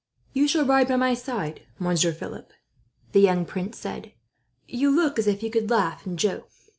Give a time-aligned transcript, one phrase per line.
[0.33, 2.53] "You shall ride by my side, Monsieur Philip,"
[3.11, 4.13] the young prince said.
[4.67, 6.49] "You look as if you could laugh and joke.